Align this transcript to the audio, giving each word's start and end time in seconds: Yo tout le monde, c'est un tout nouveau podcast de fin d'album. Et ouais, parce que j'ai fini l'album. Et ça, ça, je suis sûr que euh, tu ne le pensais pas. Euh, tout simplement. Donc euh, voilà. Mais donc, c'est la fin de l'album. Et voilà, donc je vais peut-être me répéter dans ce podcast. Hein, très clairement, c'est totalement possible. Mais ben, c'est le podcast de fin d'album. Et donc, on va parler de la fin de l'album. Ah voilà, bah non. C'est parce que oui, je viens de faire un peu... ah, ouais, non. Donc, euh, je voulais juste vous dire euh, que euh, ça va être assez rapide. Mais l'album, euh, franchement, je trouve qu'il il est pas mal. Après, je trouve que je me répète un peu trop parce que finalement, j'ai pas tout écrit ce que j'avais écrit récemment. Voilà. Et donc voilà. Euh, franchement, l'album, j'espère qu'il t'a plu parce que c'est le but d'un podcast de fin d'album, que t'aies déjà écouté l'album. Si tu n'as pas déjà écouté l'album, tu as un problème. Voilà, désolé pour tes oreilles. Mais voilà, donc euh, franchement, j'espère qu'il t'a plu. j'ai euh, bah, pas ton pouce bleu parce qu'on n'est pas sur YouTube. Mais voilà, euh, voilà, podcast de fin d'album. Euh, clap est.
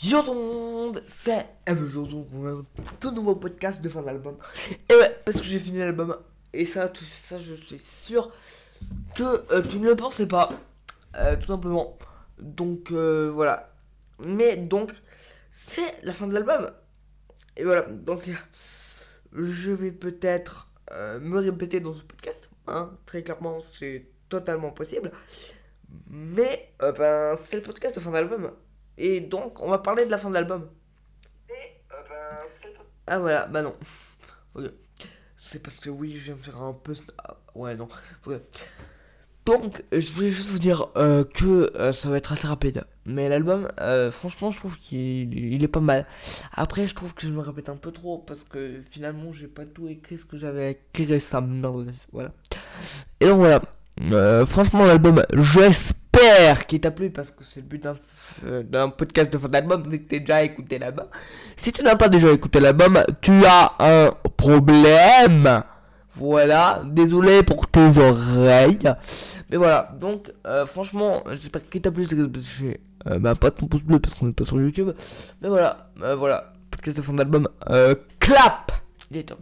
Yo 0.00 0.22
tout 0.22 0.32
le 0.32 0.38
monde, 0.38 1.02
c'est 1.06 1.44
un 1.66 1.74
tout 3.00 3.10
nouveau 3.10 3.34
podcast 3.34 3.80
de 3.80 3.88
fin 3.88 4.00
d'album. 4.00 4.36
Et 4.88 4.94
ouais, 4.94 5.16
parce 5.24 5.38
que 5.38 5.42
j'ai 5.42 5.58
fini 5.58 5.78
l'album. 5.78 6.16
Et 6.52 6.66
ça, 6.66 6.92
ça, 7.24 7.36
je 7.36 7.54
suis 7.54 7.80
sûr 7.80 8.30
que 9.16 9.52
euh, 9.52 9.60
tu 9.60 9.80
ne 9.80 9.86
le 9.88 9.96
pensais 9.96 10.28
pas. 10.28 10.50
Euh, 11.16 11.34
tout 11.34 11.48
simplement. 11.48 11.98
Donc 12.38 12.92
euh, 12.92 13.28
voilà. 13.34 13.74
Mais 14.20 14.56
donc, 14.56 14.92
c'est 15.50 16.00
la 16.04 16.14
fin 16.14 16.28
de 16.28 16.34
l'album. 16.34 16.70
Et 17.56 17.64
voilà, 17.64 17.82
donc 17.82 18.30
je 19.32 19.72
vais 19.72 19.90
peut-être 19.90 20.68
me 21.20 21.38
répéter 21.38 21.80
dans 21.80 21.92
ce 21.92 22.02
podcast. 22.02 22.48
Hein, 22.68 22.92
très 23.04 23.24
clairement, 23.24 23.58
c'est 23.58 24.06
totalement 24.28 24.70
possible. 24.70 25.10
Mais 26.08 26.72
ben, 26.78 27.36
c'est 27.44 27.56
le 27.56 27.62
podcast 27.62 27.96
de 27.96 28.00
fin 28.00 28.12
d'album. 28.12 28.52
Et 28.98 29.20
donc, 29.20 29.62
on 29.62 29.70
va 29.70 29.78
parler 29.78 30.04
de 30.04 30.10
la 30.10 30.18
fin 30.18 30.28
de 30.28 30.34
l'album. 30.34 30.68
Ah 33.06 33.20
voilà, 33.20 33.46
bah 33.46 33.62
non. 33.62 33.74
C'est 35.36 35.62
parce 35.62 35.80
que 35.80 35.88
oui, 35.88 36.16
je 36.16 36.24
viens 36.24 36.34
de 36.34 36.40
faire 36.40 36.60
un 36.60 36.74
peu... 36.74 36.94
ah, 37.24 37.36
ouais, 37.54 37.74
non. 37.74 37.88
Donc, 39.46 39.82
euh, 39.94 40.00
je 40.00 40.12
voulais 40.12 40.30
juste 40.30 40.50
vous 40.50 40.58
dire 40.58 40.88
euh, 40.96 41.24
que 41.24 41.72
euh, 41.76 41.92
ça 41.92 42.10
va 42.10 42.18
être 42.18 42.32
assez 42.32 42.46
rapide. 42.46 42.84
Mais 43.06 43.30
l'album, 43.30 43.68
euh, 43.80 44.10
franchement, 44.10 44.50
je 44.50 44.58
trouve 44.58 44.76
qu'il 44.78 45.32
il 45.32 45.64
est 45.64 45.68
pas 45.68 45.80
mal. 45.80 46.06
Après, 46.52 46.86
je 46.86 46.94
trouve 46.94 47.14
que 47.14 47.26
je 47.26 47.32
me 47.32 47.40
répète 47.40 47.70
un 47.70 47.76
peu 47.76 47.92
trop 47.92 48.18
parce 48.18 48.44
que 48.44 48.82
finalement, 48.82 49.32
j'ai 49.32 49.46
pas 49.46 49.64
tout 49.64 49.88
écrit 49.88 50.18
ce 50.18 50.26
que 50.26 50.36
j'avais 50.36 50.72
écrit 50.72 51.06
récemment. 51.06 51.86
Voilà. 52.12 52.32
Et 53.20 53.26
donc 53.26 53.38
voilà. 53.38 53.62
Euh, 54.12 54.44
franchement, 54.44 54.84
l'album, 54.84 55.24
j'espère 55.32 56.07
qu'il 56.66 56.80
t'a 56.80 56.90
plu 56.90 57.10
parce 57.10 57.30
que 57.30 57.44
c'est 57.44 57.60
le 57.60 57.66
but 57.66 57.86
d'un 58.42 58.88
podcast 58.90 59.32
de 59.32 59.38
fin 59.38 59.48
d'album, 59.48 59.82
que 59.82 59.96
t'aies 59.96 60.20
déjà 60.20 60.42
écouté 60.42 60.78
l'album. 60.78 61.06
Si 61.56 61.72
tu 61.72 61.82
n'as 61.82 61.96
pas 61.96 62.08
déjà 62.08 62.30
écouté 62.30 62.60
l'album, 62.60 63.02
tu 63.20 63.32
as 63.44 63.72
un 63.78 64.10
problème. 64.36 65.62
Voilà, 66.16 66.82
désolé 66.84 67.42
pour 67.42 67.68
tes 67.68 67.98
oreilles. 67.98 68.78
Mais 69.50 69.56
voilà, 69.56 69.94
donc 70.00 70.32
euh, 70.46 70.66
franchement, 70.66 71.22
j'espère 71.30 71.68
qu'il 71.68 71.80
t'a 71.80 71.90
plu. 71.90 72.06
j'ai 72.06 72.80
euh, 73.06 73.18
bah, 73.18 73.34
pas 73.34 73.50
ton 73.50 73.66
pouce 73.66 73.82
bleu 73.82 73.98
parce 73.98 74.14
qu'on 74.14 74.26
n'est 74.26 74.32
pas 74.32 74.44
sur 74.44 74.60
YouTube. 74.60 74.90
Mais 75.40 75.48
voilà, 75.48 75.90
euh, 76.02 76.16
voilà, 76.16 76.52
podcast 76.70 76.96
de 76.96 77.02
fin 77.02 77.14
d'album. 77.14 77.48
Euh, 77.70 77.94
clap 78.18 78.72
est. 79.12 79.32